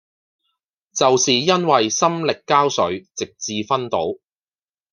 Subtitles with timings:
[0.95, 3.99] 就是因為心力交瘁直至昏倒